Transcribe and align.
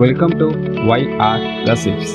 Welcome 0.00 0.30
to 0.30 0.46
Y 0.88 1.06
R 1.20 1.40
gossips 1.64 2.12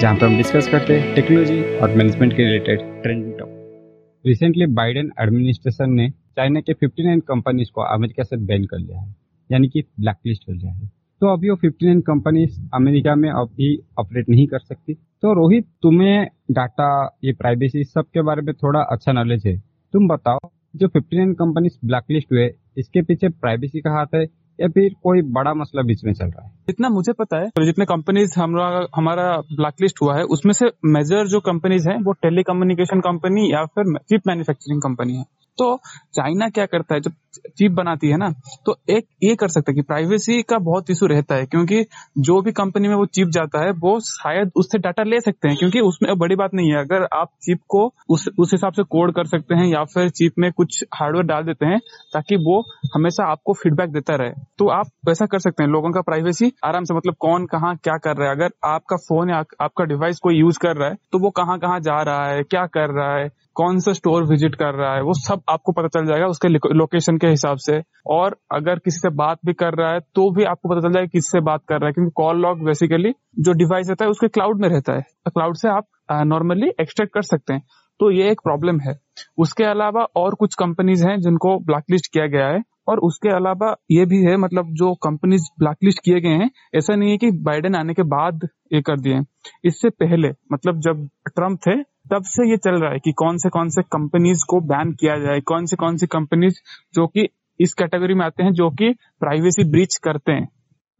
जहाँ 0.00 0.14
पर 0.16 0.26
हम 0.26 0.36
डिस्कस 0.36 0.68
करते 0.68 0.98
हैं 0.98 1.14
टेक्नोलॉजी 1.14 1.62
और 1.78 1.94
मैनेजमेंट 1.94 2.32
के 2.32 2.44
related 2.44 2.80
trending 3.02 3.32
topic 3.38 4.26
recently 4.26 4.66
Biden 4.66 5.10
administration 5.20 5.90
ने 5.90 6.08
चाइना 6.10 6.60
के 6.60 6.74
59 6.74 7.20
कंपनीज़ 7.28 7.70
को 7.74 7.82
अमेरिका 7.84 8.22
से 8.22 8.36
बैन 8.36 8.64
कर 8.64 8.78
लिया 8.78 9.00
है, 9.00 9.14
यानी 9.50 9.68
कि 9.68 9.82
ब्लैक 10.00 10.16
लिस्ट 10.26 10.44
कर 10.44 10.52
लिया 10.52 10.72
है। 10.72 10.86
तो 11.20 11.32
अभी 11.32 11.50
वो 11.50 11.56
59 11.56 12.02
कंपनीज़ 12.02 12.60
अमेरिका 12.74 13.14
में 13.14 13.28
अभी 13.30 13.76
ऑपरेट 13.98 14.28
नहीं 14.28 14.46
कर 14.46 14.58
सकती। 14.58 14.94
तो 14.94 15.34
रोहित, 15.34 15.66
तुम्हें 15.82 16.26
डाटा 16.50 17.18
ये 17.24 17.32
प्राइवेसी 17.32 17.84
सब 17.84 18.04
के 18.14 18.22
बारे 18.22 18.42
में 18.42 18.54
थोड़ा 18.54 18.80
अच्छा 18.80 19.12
नॉलेज 19.12 19.46
है। 19.46 19.56
तुम 19.94 20.08
बताओ, 20.08 20.38
जो 20.76 20.88
59 20.88 21.34
कंपनीज़ 21.34 21.78
ब्लैक 21.84 22.04
लिस्ट 22.10 22.32
हुए, 22.32 22.50
इसके 22.76 23.02
पीछे 23.02 23.28
प्राइवेसी 23.28 23.80
का 23.80 23.90
हाथ 23.90 24.14
है 24.14 24.24
या 24.60 24.68
फिर 24.68 24.90
कोई 25.02 25.22
बड़ा 25.22 25.54
मसला 25.54 25.82
बीच 25.82 26.04
में 26.04 26.12
चल 26.12 26.26
रहा 26.26 26.44
है? 26.44 26.50
जितना 26.68 26.88
मुझे 26.88 27.12
पता 27.12 27.36
है 27.36 27.48
तो 27.48 27.64
जितने 27.64 27.84
कंपनीज़ 27.84 28.40
हमारा 28.40 28.86
हमारा 28.96 29.36
ब्लैकलिस्ट 29.36 30.02
हुआ 30.02 30.16
है, 30.16 30.22
उसमें 30.22 30.52
से 30.52 30.66
मेजर 30.84 31.26
जो 31.26 31.40
कंपनीज़ 31.40 31.88
हैं, 31.88 32.02
वो 32.02 32.12
टेलीकम्युनिकेशन 32.12 33.00
कंपनी 33.00 33.52
या 33.52 33.64
फिर 33.64 33.98
चिप 33.98 34.20
मैन्युफैक्चरिंग 34.26 34.82
कंपनी 34.82 35.16
है। 35.16 35.24
तो 35.58 35.76
चाइना 36.14 36.48
क्या 36.48 36.66
करता 36.66 36.94
है? 36.94 37.00
जब 37.00 37.12
चिप 37.48 37.72
बनाती 37.72 38.08
है 38.08 38.16
ना 38.16 38.28
तो 38.66 38.76
एक 38.90 39.06
ये 39.24 39.34
कर 39.34 39.48
सकता 39.48 39.70
है 39.70 39.74
कि 39.74 39.82
प्राइवेसी 39.82 40.40
का 40.42 40.58
बहुत 40.60 40.90
इशू 40.90 41.06
रहता 41.06 41.34
है, 41.34 41.46
क्योंकि 41.46 41.84
जो 42.18 42.40
भी 42.42 42.52
कंपनी 42.52 42.88
में 42.88 42.94
वो 42.96 43.06
चिप 43.08 43.28
जाता 43.28 43.64
है, 43.64 43.70
वो 43.72 43.98
शायद 44.00 44.50
उससे 44.56 44.78
डाटा 44.78 45.02
ले 45.02 45.20
सकते 45.20 45.48
हैं, 45.48 45.56
क्योंकि 45.56 45.80
उसमें 45.80 46.16
बड़ी 46.18 46.36
बात 46.36 46.54
नहीं 46.54 46.70
है। 46.70 46.78
अगर 46.78 47.06
आप 47.14 47.30
चिप 47.42 47.60
को 47.68 47.84
उस 48.10 48.28
उस 48.38 48.52
हिसाब 48.52 48.72
से 48.72 48.82
कोड 48.84 49.12
कर 49.14 49.26
सकते 49.26 49.54
हैं 49.54 49.66
या 49.66 49.82
फिर 49.84 50.08
चिप 50.10 50.32
में 50.38 50.50
कुछ 50.52 50.82
हार्डवेयर 50.94 51.26
डाल 51.26 51.44
देते 51.44 51.66
हैं, 51.66 51.78
ताकि 52.12 52.36
वो 52.38 52.60
हमेशा 52.94 53.30
आपको 53.30 53.52
फीडबैक 53.54 53.92
देता 53.92 54.16
रहे। 54.16 54.32
तो 54.58 54.68
आप 54.70 54.90
वैसा 55.08 55.26
कर 55.26 55.38
सकते 55.38 55.62
हैं, 55.62 55.70
लोगों 55.70 55.90
का 55.90 56.00
प्राइवेसी 56.02 56.52
आराम 56.64 56.84
से 56.84 56.94
मतलब 56.94 57.14
कौन 57.20 57.46
कहाँ 57.46 57.74
क्या 57.76 57.96
कर 57.98 58.16
रहा 58.16 58.28
है। 58.28 58.36
अगर 58.36 58.50
आपका 58.66 58.96
फ़ोन 58.98 59.30
या 59.30 59.42
आपका 59.60 59.84
डिवाइस 59.84 60.18
कोई 60.18 60.36
यूज़ 60.36 60.58
कर 60.58 60.76
रहा 60.76 60.88
है 60.88 60.96
तो 61.12 61.18
वो 61.18 61.30
कहाँ 61.32 61.58
कहाँ 61.58 61.80
जा 61.80 62.02
रहा 62.02 62.26
है, 62.26 62.42
क्या 62.44 62.66
कर 62.68 62.90
रहा 62.92 63.16
है 63.16 63.28
कौन 63.56 63.78
सा 63.78 63.92
स्टोर 63.92 64.24
विज़िट 64.24 64.54
कर 64.54 64.74
रहा 64.74 64.94
है, 64.94 65.02
वो 65.02 65.12
सब 65.16 65.42
आपको 65.48 65.72
पता 65.72 65.88
चल 65.88 66.06
जाएगा 66.06 66.26
उसके 66.26 66.48
लोकेशन 66.48 67.18
के 67.18 67.26
हिसाब 67.26 67.56
से। 67.58 67.80
और 68.10 68.36
अगर 68.52 68.78
किसी 68.78 68.98
से 68.98 69.10
बात 69.14 69.38
भी 69.46 69.52
कर 69.54 69.74
रहा 69.74 69.92
है 69.92 70.00
तो 70.14 70.30
भी 70.30 70.44
आपको 70.44 70.68
पता 70.68 70.80
चल 70.80 70.92
जाएगा 70.92 71.08
किससे 71.12 71.40
बात 71.42 71.60
कर 71.68 71.80
रहा 71.80 71.86
है, 71.86 71.92
क्योंकि 71.92 72.12
कॉल 72.16 72.40
लॉग 72.42 72.64
बेसिकली 72.64 73.12
जो 73.38 73.52
डिवाइस 73.54 73.88
रहता 73.88 74.04
है, 74.04 74.10
उसके 74.10 74.28
क्लाउड 74.28 74.60
में 74.60 74.68
रहता 74.68 74.92
है। 74.92 75.02
क्लाउड 75.28 75.56
से 75.56 75.68
आप 75.68 75.86
नॉर्मली 76.26 76.68
एक्सट्रैक्ट 76.80 77.14
कर 77.14 77.22
सकते 77.24 77.52
हैं। 77.52 77.62
तो 78.00 78.10
ये 78.10 78.30
एक 78.30 78.40
प्रॉब्लम 78.44 78.78
है। 78.80 78.98
उसके 79.38 79.64
अलावा 79.64 80.02
और 80.16 80.34
कुछ 80.34 80.54
कंपनीज़ 80.54 81.06
हैं 81.08 81.18
जिनको 81.20 81.58
ब्लैकलिस्ट 81.66 82.12
किया 82.12 82.26
गया 82.26 82.46
है। 82.46 82.62
और 82.88 82.98
उसके 82.98 83.28
अलावा 83.28 83.70
ये 83.90 84.04
भी 84.06 84.16
है 84.22 84.36
मतलब 84.36 84.72
जो 84.72 84.92
कंपनीज़ 85.02 85.44
ब्लैकलिस्ट 85.58 86.00
किए 86.04 86.20
गए 86.20 86.32
हैं, 86.32 86.50
ऐसा 86.74 86.94
नहीं 86.94 87.10
है 87.10 87.18
कि 87.18 87.30
बाइडेन 87.42 87.74
आने 87.74 87.94
के 87.94 88.02
बाद 88.08 88.48
ये 88.72 88.80
कर 88.82 89.00
दिए 89.00 89.20
इससे 89.64 89.90
पहले 89.92 90.30
मतलब 90.52 90.80
जब 90.80 91.08
ट्रंप 91.28 91.58
थे 91.58 91.80
तब 92.12 92.22
से 92.24 92.50
ये 92.50 92.56
चल 92.56 92.80
रहा 92.80 92.92
है 92.92 92.98
कि 92.98 93.12
कौन 93.12 93.36
से 93.36 93.48
कौन 93.48 93.68
से 93.68 93.82
कंपनीज़ 93.82 94.44
को 94.48 94.60
बैन 94.60 94.92
किया 94.92 95.18
जाए 95.18 95.40
कौन 95.40 95.66
से 95.66 95.76
कौन 95.76 95.96
सी 95.96 96.06
कंपनीज़ 96.06 96.54
जो 96.94 97.06
कि 97.06 97.28
इस 97.60 97.74
कैटेगरी 97.74 98.14
में 98.14 98.24
आते 98.26 98.42
हैं 98.42 98.52
जो 98.52 98.70
कि 98.70 98.92
प्राइवेसी 99.20 99.64
ब्रीच 99.64 99.96
करते 99.96 100.32
हैं। 100.32 100.48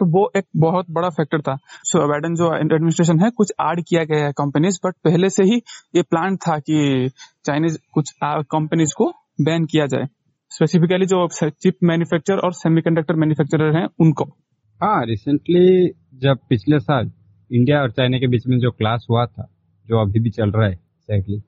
तो 0.00 0.06
वो 0.06 0.32
एक 0.36 0.44
बहुत 0.56 0.86
बड़ा 0.90 1.08
फैक्टर 1.08 1.40
था। 1.40 1.56
सो 1.84 1.98
so, 1.98 2.08
बाइडन 2.08 2.34
जो 2.34 2.54
एडमिनिस्ट्रेशन 2.56 3.20
है 3.20 3.30
कुछ 3.30 3.52
ऐड 3.60 3.82
किया 3.88 4.04
गया 4.04 4.24
है 4.24 4.32
कंपनीज़ 4.32 4.78
बट 4.86 4.94
पहले 5.04 5.30
से 5.30 5.44
ही 5.44 5.56
ये 5.96 6.02
प्लान 6.02 6.36
था 6.36 6.58
कि 6.58 7.10
चाइनीज़ 7.44 7.78
कुछ 7.92 8.12
कंपनीज़ 8.24 8.94
को 8.94 9.10
बैन 9.40 9.64
किया 9.64 9.86
जाए। 9.86 10.06
स्पेसिफिकली 10.50 11.06
जो 11.06 11.28
चिप 11.42 11.74
मैन्युफैक्चर 11.82 12.38
और 12.38 12.52
सेमीकंडक्टर 12.52 13.14
मैन्युफैक्चरर 13.14 13.76
हैं 13.76 13.86
उनको। 14.00 14.24
हाँ 14.80 15.04
रिसेंटली 15.06 15.88
जब 16.14 16.38
पिछले 16.48 16.80
साल 16.80 17.10
इंडिया 17.50 17.82
और 17.82 17.90
चाइना 17.90 18.18
के 18.18 18.26
बीच 18.26 18.46
में 18.46 18.58
जो 18.58 18.70
क्लास 18.70 19.06
हुआ 19.10 19.26
था 19.26 19.48
जो 19.88 20.00
अभी 20.00 20.20
भी 20.20 20.30
चल 20.30 20.50
रहा 20.50 20.68
है 20.68 20.83
एक्जैक्टली 21.08 21.42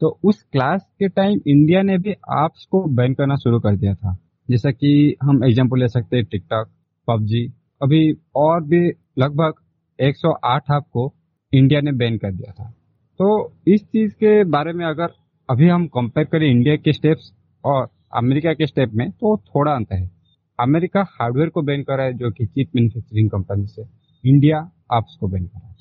तो 0.00 0.18
उस 0.24 0.42
क्लास 0.42 0.86
के 0.98 1.08
टाइम 1.08 1.40
इंडिया 1.46 1.82
ने 1.82 1.98
भी 1.98 2.10
एप्स 2.10 2.64
को 2.64 2.84
बैन 2.84 3.14
करना 3.14 3.36
शुरू 3.36 3.60
कर 3.60 3.76
दिया 3.76 3.94
था। 3.94 4.16
जैसा 4.48 4.70
कि 4.70 5.16
हम 5.22 5.44
एग्ज़ाम्पल 5.44 5.80
ले 5.80 5.88
सकते 5.88 6.16
हैं 6.16 6.24
टिकटॉक 6.24 6.68
पबजी। 7.08 7.52
अभी 7.82 8.16
और 8.36 8.62
भी 8.64 8.90
लगभग 9.18 9.52
108 9.98 10.70
ऐप 10.70 10.82
को 10.92 11.12
इंडिया 11.52 11.80
ने 11.80 11.92
बैन 11.92 12.18
कर 12.18 12.32
दिया 12.32 12.52
था। 12.52 12.70
तो 13.18 13.52
इस 13.68 13.84
चीज़ 13.84 14.12
के 14.12 14.44
बारे 14.44 14.72
में 14.72 14.84
अगर 14.86 15.08
अभी 15.50 15.68
हम 15.68 15.86
कंपेयर 15.86 16.26
करें 16.26 16.50
इंडिया 16.50 16.76
के 16.76 16.92
स्टेप्स 16.92 17.32
और 17.64 17.88
अमेरिका 18.16 18.52
के 18.52 18.66
स्टेप 18.66 18.92
में 18.94 19.10
तो 19.10 19.36
थोड़ा 19.36 19.72
अंतर 19.72 19.96
है। 19.96 20.10
अमेरिका 20.60 21.00
हार्डवेयर 21.00 21.48
को 21.48 21.62
बैन 21.62 21.82
कर 21.82 21.96
रहा 21.96 22.06
है, 22.06 22.12
जो 22.12 22.30
कि 22.30 22.46
चिप 22.46 22.70
मैन्युफैक्चरिंग 22.76 23.30
कंपनी 23.30 23.66
से। 23.66 23.82
इंडिया 24.28 24.58
एप्स 24.94 25.16
को 25.20 25.28
बैन 25.28 25.46
कर 25.46 25.58
रहा 25.58 25.68
है। 25.68 25.76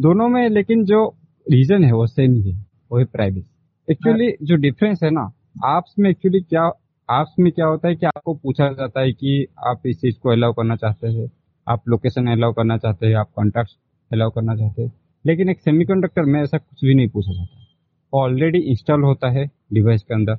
दोनों 0.00 0.28
में, 0.28 0.48
लेकिन 0.48 0.84
जो 0.84 1.16
रीजन 1.50 1.84
है, 1.84 1.92
वो 1.92 2.06
सेम 2.06 2.34
ही 2.34 2.50
है। 2.50 2.65
वो 2.92 2.98
है 2.98 3.04
प्राइवेसी 3.04 3.92
एक्चुअली 3.92 4.32
जो 4.42 4.56
डिफरेंस 4.56 5.02
है 5.02 5.10
ना 5.10 5.30
एप्स 5.66 5.94
में 5.98 6.10
एक्चुअली 6.10 6.40
क्या 6.40 6.66
एप्स 7.08 7.34
में 7.38 7.50
क्या 7.52 7.66
होता 7.66 7.88
है 7.88 7.96
कि 7.96 8.06
आपको 8.06 8.34
पूछा 8.34 8.68
जाता 8.72 9.00
है 9.00 9.12
कि 9.12 9.46
आप 9.66 9.86
इस 9.86 10.00
चीज़ 10.00 10.18
को 10.18 10.30
अलाउ 10.30 10.52
करना 10.52 10.76
चाहते 10.76 11.08
हैं, 11.08 11.30
आप 11.66 11.88
लोकेशन 11.88 12.26
अलाउ 12.26 12.52
करना 12.52 12.76
चाहते 12.76 13.06
हैं, 13.06 13.14
आप 13.14 13.30
कॉन्टैक्ट 13.36 13.70
अलाउ 14.10 14.30
करना 14.30 14.56
चाहते 14.56 14.82
हैं. 14.82 14.92
लेकिन 15.24 15.48
एक 15.48 15.60
सेमीकंडक्टर 15.60 16.22
में 16.22 16.40
ऐसा 16.42 16.58
कुछ 16.58 16.84
भी 16.84 16.94
नहीं 16.94 17.08
पूछा 17.08 17.32
जाता 17.32 17.64
ऑलरेडी 18.12 18.58
इंस्टॉल 18.58 19.02
होता 19.02 19.30
है 19.30 19.46
डिवाइस 19.72 20.02
के 20.02 20.14
अंदर. 20.14 20.38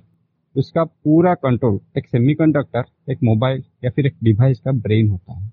उसका 0.56 0.84
पूरा 0.84 1.34
कंट्रोल 1.36 1.80
एक 1.98 2.08
सेमीकंडक्टर 2.08 3.12
एक 3.12 3.24
मोबाइल 3.24 3.64
या 3.84 3.90
फिर 3.90 4.06
एक 4.06 4.16
डिवाइस 4.24 4.60
का 4.60 4.72
ब्रेन 4.72 5.10
होता 5.10 5.34
है. 5.34 5.52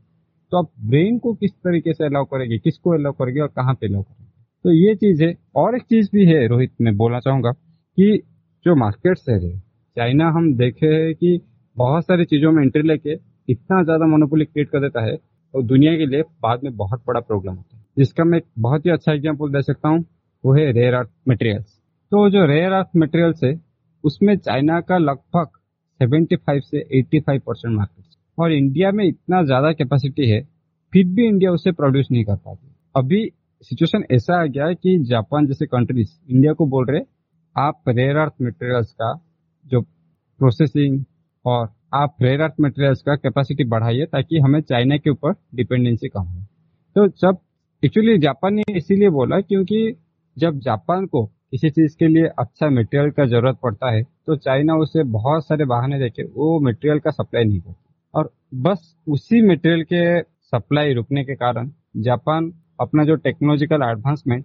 तो 0.52 0.58
आप 0.58 0.70
ब्रेन 0.80 1.18
को 1.18 1.34
किस 1.34 1.52
तरीके 1.54 1.92
से 1.94 2.04
अलाउ 2.04 2.24
करेंगे, 2.24 2.58
किसको 2.58 2.90
अलाउ 2.90 3.12
करेंगे 3.12 3.40
और 3.40 3.48
कहाँ 3.48 3.74
पे 3.74 3.86
अलाउ 3.86 4.02
करेंगे? 4.02 4.23
तो 4.64 4.72
ये 4.72 4.94
चीज़ 4.94 5.22
है। 5.24 5.34
और 5.56 5.74
एक 5.76 5.82
चीज़ 5.82 6.08
भी 6.12 6.24
है, 6.26 6.46
रोहित, 6.48 6.70
मैं 6.80 6.96
बोलना 6.96 7.20
चाहूँगा 7.20 7.50
कि 7.50 8.22
जो 8.66 8.74
मार्केट्स 8.76 9.28
है, 9.28 9.58
चाइना 9.96 10.28
हम 10.28 10.54
देखे 10.56 10.86
है 10.86 11.12
कि 11.14 11.40
बहुत 11.76 12.04
सारी 12.04 12.24
चीज़ों 12.24 12.52
में 12.52 12.62
एंट्री 12.62 12.82
लेके 12.82 13.14
इतना 13.48 13.82
ज़्यादा 13.82 14.06
मोनोपोली 14.06 14.44
क्रिएट 14.44 14.68
कर 14.70 14.80
देता 14.80 15.04
है 15.04 15.16
और 15.54 15.62
दुनिया 15.64 15.96
के 15.96 16.06
लिए 16.06 16.22
बाद 16.42 16.60
में 16.64 16.76
बहुत 16.76 17.02
बड़ा 17.06 17.20
प्रॉब्लम 17.20 17.52
होता 17.52 17.76
है। 17.76 17.82
जिसका 17.98 18.24
मैं 18.24 18.38
एक 18.38 18.44
बहुत 18.58 18.86
ही 18.86 18.90
अच्छा 18.90 19.12
एग्ज़ाम्पल 19.12 19.52
दे 19.52 19.62
सकता 19.62 19.88
हूँ, 19.88 20.04
वो 20.44 20.54
है 20.54 20.70
रेयर 20.72 20.94
अर्थ 20.94 21.10
मटेरियल्स 21.28 21.80
तो 22.12 22.28
जो 22.30 22.46
रेयर 22.46 22.72
अर्थ 22.72 22.88
मटेरियल्स 22.96 23.44
है, 23.44 23.60
उसमें 24.04 24.36
चाइना 24.38 24.80
का 24.80 24.98
लगभग 24.98 25.46
75 26.00 26.60
से 26.62 26.86
85 26.94 27.40
परसेंट 27.40 27.74
मार्केट 27.76 28.04
और 28.38 28.52
इंडिया 28.52 28.90
में 28.92 29.04
इतना 29.04 29.42
ज़्यादा 29.44 29.72
कैपेसिटी 29.72 30.28
है, 30.28 30.40
फिर 30.92 31.06
भी 31.06 31.26
इंडिया 31.26 31.52
उसे 31.52 31.72
प्रोड्यूस 31.72 32.08
नहीं 32.10 32.24
कर 32.24 32.36
पाती। 32.36 32.74
अभी 32.94 33.24
सिचुएशन 33.64 34.04
ऐसा 34.12 34.40
आ 34.40 34.46
गया 34.46 34.66
है 34.66 34.74
कि 34.74 34.98
जापान 35.08 35.46
जैसे 35.46 35.66
कंट्रीज़ 35.66 36.10
इंडिया 36.30 36.52
को 36.52 36.66
बोल 36.66 36.86
रहे, 36.86 37.00
आप 37.56 37.88
रेयर 37.88 38.16
अर्थ 38.16 38.32
मटेरियल्स 38.42 38.90
का 38.92 39.12
जो 39.66 39.80
प्रोसेसिंग 39.80 41.04
और 41.44 41.68
आप 41.94 42.16
रेयर 42.22 42.40
अर्थ 42.40 42.54
मटेरियल्स 42.60 43.02
का 43.02 43.14
कैपेसिटी 43.16 43.64
बढ़ाइए 43.68 44.06
ताकि 44.06 44.38
हमें 44.38 44.60
चाइना 44.62 44.96
के 44.96 45.10
ऊपर 45.10 45.32
डिपेंडेंसी 45.54 46.08
कम 46.08 46.20
हो। 46.20 46.42
तो 46.96 47.06
जब 47.20 47.38
एक्चुअली 47.82 48.18
जापान 48.18 48.54
ने 48.54 48.62
इसीलिए 48.76 49.10
बोला 49.10 49.40
क्योंकि 49.40 49.80
जब 50.36 50.58
जापान 50.60 51.06
को 51.06 51.24
किसी 51.24 51.70
चीज़ 51.70 51.96
के 51.98 52.08
लिए 52.08 52.26
अच्छा 52.38 52.68
मटेरियल 52.70 53.10
का 53.10 53.24
ज़रूरत 53.26 53.58
पड़ता 53.62 53.90
है 53.92 54.02
तो 54.02 54.36
चाइना 54.38 54.74
उसे 54.76 55.02
बहुत 55.10 55.46
सारे 55.46 55.64
बहाने 55.64 55.98
देके 55.98 56.22
वो 56.24 56.58
मटेरियल 56.60 56.98
का 56.98 57.10
सप्लाई 57.12 57.44
नहीं 57.44 57.60
करती। 57.60 57.92
और 58.14 58.32
बस 58.62 58.94
उसी 59.08 59.42
मटेरियल 59.42 59.82
के 59.84 60.20
सप्लाई 60.22 60.94
रुकने 60.94 61.24
के 61.24 61.34
कारण 61.34 61.70
जापान 62.02 62.52
अपना 62.78 63.04
जो 63.04 63.14
टेक्नोलॉजिकल 63.16 63.82
एडवांसमेंट 63.82 64.44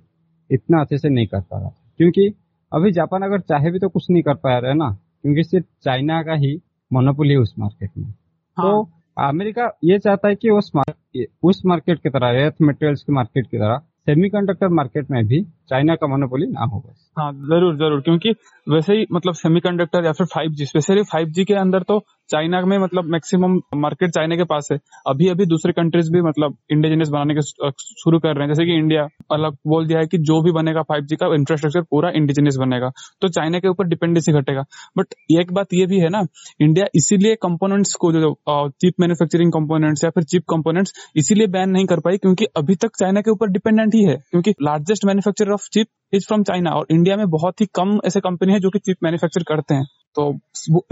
इतना 0.50 0.82
अच्छे 0.82 0.98
से 0.98 1.10
नहीं 1.10 1.28
कर 1.28 1.42
पा 1.42 1.60
रहा 1.60 1.70
क्योंकि 1.98 2.34
अभी 2.72 2.92
जापान 2.92 3.22
अगर 3.22 3.40
चाहे 3.40 3.72
भी 3.72 3.80
तो 3.80 3.90
कुछ 3.90 4.10
नहीं 4.10 4.24
कर 4.24 4.36
पा 4.36 4.58
रहा 4.58 4.72
है 4.72 4.78
ना 4.78 4.90
क्योंकि 5.22 5.44
सिर्फ़ 5.44 5.66
चाइना 5.84 6.22
का 6.24 6.34
ही 6.34 6.56
मोनोपोली 6.92 7.30
है 7.30 7.38
उस 7.38 7.54
मार्केट 7.60 7.92
में 7.98 8.12
तो 8.12 8.62
हाँ. 8.62 8.72
तो 8.72 8.90
अमेरिका 9.18 9.72
ये 9.84 9.98
चाहता 10.00 10.28
है 10.28 10.36
कि 10.36 10.50
उस 10.50 10.72
मार्केट 10.76 11.28
उस 11.44 11.62
मार्केट 11.66 12.00
की 12.00 12.10
तरह 12.10 12.32
रेथ 12.32 12.62
मटेरियल्स 12.62 13.04
की 13.04 13.14
मार्केट 13.14 13.48
की 13.48 13.58
तरह 13.58 13.78
सेमीकंडक्टर 14.06 14.68
मार्केट 14.70 15.12
में 15.12 15.26
भी 15.28 15.42
चाइना 15.70 15.96
का 15.96 16.08
मोनोपोली 16.08 16.48
ना 16.50 16.66
हो 16.66 16.84
हाँ 17.18 17.32
ज़रूर 17.34 17.76
ज़रूर, 17.76 18.02
क्योंकि 18.02 18.34
वैसे 18.68 18.94
ही 18.94 19.06
मतलब 19.14 19.34
सेमीकंडक्टर 19.36 20.06
या 20.06 20.12
फिर 20.12 20.28
फाइव 20.28 20.50
5G 20.50 20.66
स्पेशली 20.66 21.02
5G 21.06 21.46
के 21.46 21.54
अंदर 21.56 21.84
तो 21.84 22.00
चाइना 22.30 22.62
में 22.62 22.78
मतलब 22.80 23.06
मैक्सिमम 23.12 23.60
मार्केट 23.76 24.10
चाइना 24.12 24.36
के 24.36 24.44
पास 24.44 24.68
है। 24.72 24.78
अभी 25.08 25.28
अभी 25.30 25.46
दूसरे 25.46 25.72
कंट्रीज़ 25.74 26.12
भी 26.14 26.22
मतलब 26.22 26.58
इंडिजिनियस 26.72 27.10
बनाने 27.10 27.34
के 27.36 27.42
शुरू 27.72 28.20
कर 28.20 28.36
रहे 28.36 28.44
हैं। 28.44 28.48
जैसे 28.48 28.66
कि 28.66 28.76
इंडिया 28.78 29.08
अलग 29.32 29.56
बोल 29.68 29.88
दिया 29.88 30.00
है 30.00 30.08
कि 30.08 30.18
जो 30.20 30.42
भी 30.44 30.52
बनेगा 30.52 30.82
फाइव 30.84 31.06
जी 31.06 31.16
का 31.16 31.28
इंफ्रास्ट्रक्चर 31.36 31.82
पूरा 31.92 32.10
इंडिजिनियस 32.16 32.58
बनेगा। 32.58 32.90
तो 33.22 33.28
चाइना 33.30 33.60
के 33.60 33.68
ऊपर 33.68 33.88
डिपेंडेंसी 33.88 34.32
घटेगा। 34.32 34.64
बट 34.98 35.16
एक 35.32 35.54
बात 35.54 35.74
ये 35.74 35.86
भी 35.86 36.00
है 36.00 36.10
ना 36.10 36.22
इंडिया 36.62 36.86
इसीलिए 36.96 37.36
कंपोनेंट्स 37.44 37.94
को 37.96 38.12
जो 38.14 38.34
चीप 38.50 38.94
मैन्युफैक्चरिंग 39.00 39.52
कंपोनेंट्स 39.54 40.04
या 40.04 40.10
फिर 40.10 40.24
चीप 40.26 40.44
कंपोनेंट्स 40.50 40.94
इसीलिए 41.18 41.48
बैन 41.50 41.70
नहीं 41.70 41.86
कर 41.86 42.00
पाई 42.00 42.18
क्योंकि 42.18 42.46
अभी 42.58 42.76
तक 42.76 42.96
चाइना 43.00 43.22
के 43.22 43.32
ऊपर 43.32 43.50
डिपेंडेंट 43.50 43.96
ही 43.96 44.04
है। 44.04 44.18
क्योंकि 44.32 44.54
largest 44.62 45.06
manufacturer 45.06 45.58
of 45.60 45.68
chip 45.74 45.88
is 46.14 46.26
from 46.28 46.44
China 46.44 46.72
और 46.72 46.86
इंडिया 46.92 47.16
में 47.18 47.30
बहुत 47.30 47.62
ही 47.62 47.66
कम 47.76 48.00
ऐसे 48.06 48.20
कंपनी 48.20 48.54
है 48.54 48.60
जो 48.60 48.70
कि 48.70 48.80
चिप 48.80 48.98
मैन्युफैक्चर 49.04 49.44
करते 49.48 49.76
हैं। 49.76 49.86
तो 50.16 50.32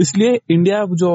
इसलिए 0.00 0.38
इंडिया 0.50 0.84
जो 0.94 1.10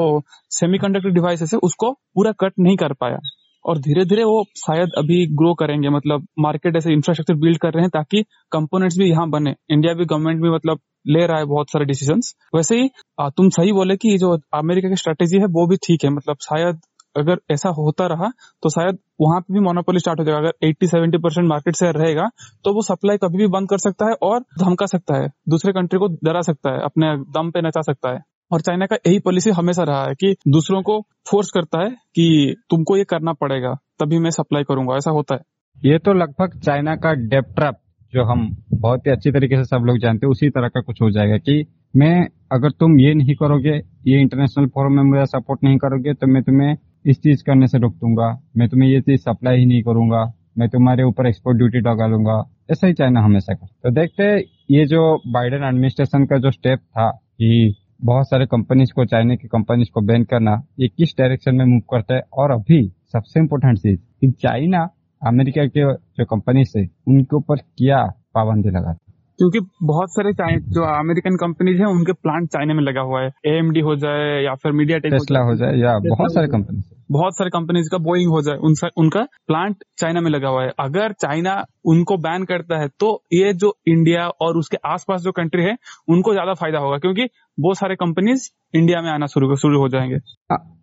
सेमीकंडक्टर 0.50 1.10
डिवाइसेस 1.10 1.52
है, 1.54 1.58
उसको 1.62 1.92
पूरा 2.14 2.32
कट 2.40 2.52
नहीं 2.60 2.76
कर 2.76 2.92
पाया। 2.92 3.18
और 3.64 3.78
धीरे 3.78 4.04
धीरे 4.04 4.24
वो 4.24 4.42
शायद 4.56 4.90
अभी 4.98 5.26
ग्रो 5.36 5.52
करेंगे 5.54 5.88
मतलब 5.88 6.26
मार्केट 6.38 6.76
ऐसे 6.76 6.92
इंफ्रास्ट्रक्चर 6.92 7.34
बिल्ड 7.34 7.58
कर 7.58 7.72
रहे 7.72 7.82
हैं 7.82 7.90
ताकि 7.90 8.22
कंपोनेंट्स 8.52 8.98
भी 8.98 9.08
यहाँ 9.10 9.28
बने। 9.30 9.54
इंडिया 9.70 9.94
भी 9.94 10.04
गवर्नमेंट 10.04 10.42
भी 10.42 10.50
मतलब 10.50 10.80
ले 11.06 11.26
रहा 11.26 11.38
है 11.38 11.44
बहुत 11.44 11.70
सारे 11.70 11.84
डिसीज़न 11.84 12.20
वैसे 12.54 12.80
ही 12.80 12.88
तुम 13.36 13.48
सही 13.50 13.72
बोले 13.72 13.96
कि 13.96 14.16
जो 14.18 14.32
अमेरिका 14.54 14.88
की 14.88 14.96
स्ट्रेटेजी 14.96 15.38
है, 15.38 15.46
वो 15.46 15.66
भी 15.66 15.76
ठीक 15.76 16.04
है। 16.04 16.10
मतलब 16.10 16.36
शायद 16.42 16.80
अगर 17.16 17.40
ऐसा 17.50 17.68
होता 17.76 18.06
रहा 18.06 18.30
तो 18.62 18.70
शायद 18.70 18.98
वहाँ 19.20 19.40
पे 19.40 19.54
भी 19.54 19.60
मोनोपोली 19.60 19.98
स्टार्ट 19.98 20.20
हो 20.20 20.24
जाएगा। 20.24 20.38
अगर 20.38 20.52
80 20.64 20.86
70 20.88 21.18
परसेंट 21.18 21.48
मार्केट 21.48 21.76
शेयर 21.76 21.94
रहेगा 21.96 22.28
तो 22.64 22.74
वो 22.74 22.82
सप्लाई 22.84 23.16
कभी 23.18 23.38
भी 23.38 23.46
बंद 23.48 23.68
कर 23.68 23.78
सकता 23.78 24.06
है 24.06 24.14
और 24.22 24.40
धमका 24.60 24.86
सकता 24.86 25.16
है। 25.16 25.30
दूसरे 25.48 25.72
कंट्री 25.72 25.98
को 25.98 26.08
डरा 26.24 26.40
सकता 26.42 26.70
है, 26.70 26.80
अपने 26.82 27.16
दम 27.32 27.50
पे 27.50 27.60
नचा 27.60 27.82
सकता 27.82 28.14
है। 28.14 28.20
और 28.50 28.60
चाइना 28.60 28.86
का 28.86 28.96
यही 28.96 29.18
पॉलिसी 29.18 29.50
हमेशा 29.50 29.82
रहा 29.82 30.04
है 30.04 30.14
कि 30.14 30.34
दूसरों 30.48 30.82
को 30.82 31.00
फोर्स 31.26 31.50
करता 31.50 31.82
है 31.82 31.90
कि 31.90 32.56
तुमको 32.70 32.96
ये 32.96 33.04
करना 33.04 33.32
पड़ेगा, 33.34 33.72
तभी 34.00 34.18
मैं 34.18 34.30
सप्लाई 34.30 34.62
करूँगा। 34.62 34.96
ऐसा 34.96 35.10
होता 35.10 35.34
है। 35.34 35.40
ये 35.78 35.98
तो 35.98 36.12
लगभग 36.12 36.58
चाइना 36.60 36.94
का 36.96 37.12
डेप 37.24 37.44
ट्रैप 37.56 37.78
जो 38.12 38.24
हम 38.24 38.48
बहुत 38.72 39.06
ही 39.06 39.10
अच्छी 39.10 39.30
तरीके 39.32 39.56
से 39.56 39.64
सब 39.64 39.84
लोग 39.84 39.98
जानते 39.98 40.26
हैं, 40.26 40.30
उसी 40.30 40.48
तरह 40.50 40.68
का 40.68 40.80
कुछ 40.80 41.00
हो 41.02 41.10
जाएगा 41.10 41.36
कि 41.38 41.64
मैं, 41.94 42.26
अगर 42.52 42.70
तुम 42.70 42.98
ये 43.00 43.14
नहीं 43.14 43.34
करोगे, 43.34 43.76
ये 44.06 44.20
इंटरनेशनल 44.20 44.66
फोरम 44.66 44.92
में 44.92 45.02
मुझे 45.04 45.24
सपोर्ट 45.26 45.64
नहीं 45.64 45.78
करोगे 45.78 46.14
तो 46.14 46.26
मैं 46.26 46.42
तुम्हें 46.42 46.76
इस 47.04 47.20
चीज़ 47.22 47.42
करने 47.44 47.66
से 47.66 47.78
रोक 47.78 47.94
दूँगा 47.94 48.28
मैं 48.56 48.68
तुम्हें 48.68 48.88
ये 48.88 49.00
चीज़ 49.00 49.20
सप्लाई 49.20 49.58
ही 49.58 49.66
नहीं 49.66 49.82
करूँगा, 49.82 50.24
मैं 50.58 50.68
तुम्हारे 50.68 51.02
ऊपर 51.02 51.26
एक्सपोर्ट 51.26 51.58
ड्यूटी 51.58 51.80
लगा 51.80 52.06
लूँगा, 52.06 52.42
ऐसा 52.70 52.86
ही 52.86 52.92
चाइना 52.94 53.20
हमेशा 53.20 53.54
कर 53.54 53.66
तो 53.66 53.90
देखते 53.92 54.24
ये 54.70 54.84
जो 54.86 55.00
बाइडेन 55.32 55.64
एडमिनिस्ट्रेशन 55.64 56.24
का 56.26 56.38
जो 56.38 56.50
स्टेप 56.50 56.78
था 56.78 57.10
कि 57.10 57.74
बहुत 58.04 58.28
सारे 58.28 58.46
कंपनीज़ 58.46 58.92
को 58.92 59.04
चाइना 59.06 59.34
की 59.34 59.48
कंपनीज़ 59.48 59.90
को 59.94 60.00
बैन 60.02 60.24
करना, 60.24 60.62
ये 60.80 60.88
किस 60.88 61.14
डायरेक्शन 61.18 61.54
में 61.54 61.64
मूव 61.64 61.80
करता 61.92 62.14
है, 62.14 62.22
और 62.32 62.50
अभी 62.50 62.82
सबसे 63.12 63.40
इम्पोर्टेंट 63.40 63.78
चीज़ 63.78 63.98
कि 64.20 64.30
चाइना 64.32 64.88
अमेरिका 65.22 65.66
के 65.66 65.92
जो 65.92 66.24
कंपनीज़ 66.26 66.78
है, 66.78 66.88
उनके 67.08 67.36
ऊपर 67.36 67.56
क्या 67.56 68.04
पाबंदी 68.34 68.68
लगाता 68.68 69.03
क्योंकि 69.38 69.60
बहुत 69.82 70.10
सारे 70.10 70.32
जो 70.60 70.82
अमेरिकन 70.82 71.36
कंपनीज़ 71.36 71.78
हैं 71.78 71.86
उनके 71.86 72.12
प्लांट 72.12 72.48
चाइना 72.48 72.74
में 72.74 72.82
लगा 72.82 73.00
हुआ 73.00 73.22
है। 73.22 73.30
एएमडी 73.46 73.80
हो 73.80 73.96
जाए 73.96 74.42
या 74.42 74.54
फिर 74.54 74.72
मीडिया 74.72 74.98
टेस्ला 74.98 75.40
हो 75.40 75.54
जाए 75.54 75.76
या 75.76 75.98
बहुत 75.98 76.34
सारे 76.34 76.48
कंपनी 76.48 76.82
बहुत 77.08 77.36
सारे 77.36 77.50
कंपनीज़ 77.50 77.90
का 77.90 77.98
बोइंग 78.00 78.30
हो 78.30 78.40
जाए 78.42 78.56
उन, 78.56 78.74
उनका 78.96 79.22
प्लांट 79.46 79.76
चाइना 79.98 80.20
में 80.20 80.30
लगा 80.30 80.48
हुआ 80.48 80.62
है। 80.62 80.72
अगर 80.80 81.12
चाइना 81.14 81.64
उनको 81.86 82.16
बैन 82.18 82.44
करता 82.44 82.80
है 82.80 82.88
तो 83.00 83.12
ये 83.32 83.52
जो 83.54 83.74
इंडिया 83.88 84.26
और 84.40 84.56
उसके 84.56 84.76
आसपास 84.86 85.20
जो 85.22 85.32
कंट्री 85.32 85.62
है 85.62 85.76
उनको 86.08 86.32
ज़्यादा 86.32 86.54
फ़ायदा 86.54 86.78
होगा 86.78 86.98
क्योंकि 86.98 87.28
बहुत 87.58 87.78
सारे 87.78 87.94
कंपनीज़ 87.96 88.48
इंडिया 88.74 89.00
में 89.02 89.10
आना 89.10 89.26
शुरू 89.26 89.56
शुरू 89.56 89.80
हो 89.80 89.88
जाएँगे। 89.88 90.16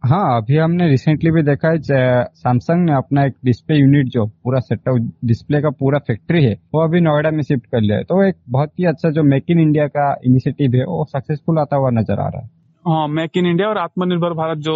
हाँ 0.04 0.38
अभी 0.38 0.58
हमने 0.58 0.88
रिसेंटली 0.90 1.32
भी 1.32 1.42
देखा 1.44 1.70
है 1.70 1.78
सैमसंग 2.36 2.86
ने 2.86 2.94
अपना 2.94 3.26
एक 3.26 3.34
डिस्प्ले 3.46 3.78
यूनिट 3.78 4.08
जो 4.10 4.26
पूरा 4.26 4.60
सेटअप 4.60 5.12
डिस्प्ले 5.26 5.62
का 5.62 5.70
पूरा 5.72 6.00
फैक्ट्री 6.08 6.44
है 6.44 6.54
वो 6.74 6.84
अभी 6.84 7.02
नोएडा 7.02 7.32
में 7.32 7.42
शिफ्ट 7.44 7.66
कर 7.66 7.82
लिया 7.82 7.98
है। 7.98 8.04
तो 8.04 8.24
एक 8.24 8.36
बहुत 8.50 8.80
ही 8.80 8.86
अच्छा 8.86 9.10
जो 9.10 9.24
मेक 9.26 9.50
इन 9.50 9.60
इंडिया 9.60 9.88
का 9.90 10.14
इनिशिएटिव 10.26 10.76
है 10.76 10.86
वो 10.86 11.06
सक्सेसफुल 11.10 11.60
आता 11.60 11.78
हुआ 11.78 11.90
नज़र 11.92 12.20
आ 12.20 12.28
रहा 12.28 12.42
है। 12.42 12.50
हाँ 12.86 13.08
मेक 13.08 13.38
इन 13.38 13.46
इंडिया 13.46 13.68
और 13.70 13.78
आत्मनिर्भर 13.78 14.34
भारत 14.34 14.58
जो 14.60 14.74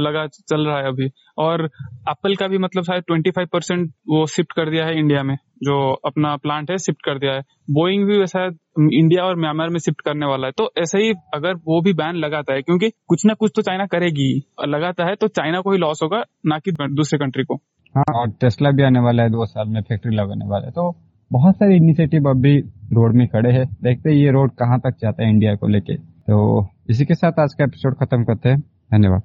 लगा 0.00 0.26
चल 0.26 0.66
रहा 0.66 0.78
है 0.78 0.88
अभी। 0.88 1.08
और 1.38 1.64
एप्पल 1.64 2.34
का 2.36 2.48
भी 2.48 2.58
मतलब 2.58 2.84
शायद 2.84 3.02
ट्वेंटी 3.02 3.30
फाइव 3.30 3.48
परसेंट 3.52 3.88
वो 4.08 4.24
शिफ्ट 4.26 4.52
कर 4.52 4.70
दिया 4.70 4.86
है 4.86 4.98
इंडिया 4.98 5.22
में, 5.22 5.34
जो 5.62 5.78
अपना 6.06 6.34
प्लांट 6.36 6.70
है 6.70 6.76
शिफ्ट 6.78 7.04
कर 7.04 7.18
दिया 7.18 7.32
है। 7.32 7.42
बोइंग 7.70 8.04
भी 8.06 8.26
शायद 8.26 8.58
इंडिया 8.92 9.24
और 9.24 9.36
म्यांमार 9.36 9.68
में 9.68 9.78
शिफ्ट 9.78 10.00
करने 10.00 10.26
वाला 10.26 10.46
है। 10.46 10.52
तो 10.52 10.70
ऐसे 10.78 10.98
ही 10.98 11.12
अगर 11.34 11.54
वो 11.66 11.80
भी 11.82 11.92
बैन 11.94 12.16
लगाता 12.16 12.54
है, 12.54 12.62
क्योंकि 12.62 12.90
कुछ 13.08 13.26
ना 13.26 13.34
कुछ 13.34 13.52
तो 13.56 13.62
चाइना 13.62 13.86
करेगी 13.88 14.30
लगाता 14.66 15.06
है 15.06 15.14
तो 15.14 15.28
चाइना 15.30 15.60
को 15.60 15.72
ही 15.72 15.78
लॉस 15.78 16.02
होगा, 16.02 16.22
ना 16.46 16.58
कि 16.58 16.72
दूसरे 16.72 17.18
कंट्री 17.18 17.44
को। 17.44 17.54
हाँ 17.94 18.14
और 18.14 18.30
टेस्ला 18.30 18.70
भी 18.70 18.82
आने 18.82 19.00
वाला 19.00 19.22
है, 19.22 19.30
दो 19.30 19.46
साल 19.46 19.68
में 19.68 19.80
फैक्ट्री 19.82 20.14
लगाने 20.16 20.48
वाला 20.48 20.66
है। 20.66 20.72
तो 20.72 20.94
बहुत 21.30 21.54
सारे 21.54 21.76
इनिशिएटिव 21.76 22.28
अभी 22.30 22.56
रोड 22.92 23.16
में 23.16 23.26
खड़े 23.28 23.50
हैं। 23.52 23.66
देखते 23.82 24.10
हैं 24.10 24.16
ये 24.16 24.30
रोड 24.32 24.50
कहाँ 24.52 24.78
तक 24.80 24.96
जाता 25.02 25.24
है 25.24 25.30
इंडिया 25.30 25.54
को 25.54 25.68
लेके। 25.68 25.94
तो 26.20 26.68
इसी 26.90 27.04
के 27.04 27.14
साथ 27.14 27.32
आज 27.38 27.54
का 27.54 27.64
एपिसोड 27.64 27.94
खत्म 27.94 28.24
करते 28.24 28.48
हैं। 28.48 28.60
धन्यवाद। 28.60 29.22